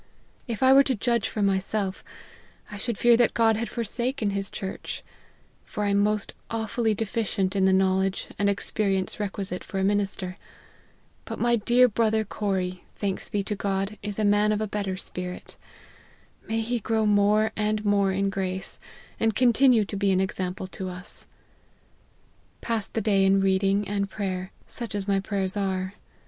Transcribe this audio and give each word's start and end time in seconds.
If 0.47 0.63
I 0.63 0.73
were 0.73 0.81
to 0.85 0.95
judge 0.95 1.29
for 1.29 1.43
myself, 1.43 2.03
I 2.71 2.77
should 2.79 2.97
fear 2.97 3.15
that 3.17 3.35
God 3.35 3.55
had 3.55 3.69
forsaken 3.69 4.31
his 4.31 4.49
church; 4.49 5.03
for 5.63 5.83
I 5.83 5.89
am 5.89 5.99
most 5.99 6.33
awfully 6.49 6.95
deficient 6.95 7.55
in 7.55 7.65
the 7.65 7.71
knowledge 7.71 8.29
and 8.39 8.49
experience 8.49 9.19
requisite 9.19 9.63
for 9.63 9.77
a 9.77 9.83
minister; 9.83 10.37
but 11.23 11.37
my 11.37 11.55
dear 11.55 11.87
brother 11.87 12.23
Corrie, 12.25 12.83
thanks 12.95 13.29
be 13.29 13.43
to 13.43 13.53
God, 13.53 13.99
is 14.01 14.17
a 14.17 14.25
man 14.25 14.51
of 14.51 14.59
a 14.59 14.65
better 14.65 14.97
spirit 14.97 15.55
:~ 14.97 15.55
may 16.49 16.61
he 16.61 16.79
grow 16.79 17.05
more 17.05 17.51
and 17.55 17.85
more 17.85 18.11
in 18.11 18.31
grace, 18.31 18.79
and 19.19 19.35
continue 19.35 19.85
to 19.85 19.95
be 19.95 20.09
an 20.09 20.19
example 20.19 20.65
to 20.65 20.89
us! 20.89 21.27
Passed 22.59 22.95
the 22.95 23.01
day 23.01 23.23
in 23.23 23.39
reading 23.39 23.87
and 23.87 24.09
prayer, 24.09 24.51
such 24.65 24.95
as 24.95 25.07
my 25.07 25.19
prayers 25.19 25.55
are. 25.55 25.93